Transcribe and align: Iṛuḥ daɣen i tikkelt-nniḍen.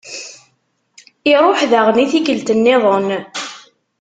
Iṛuḥ 1.33 1.59
daɣen 1.71 1.97
i 2.03 2.05
tikkelt-nniḍen. 2.11 3.09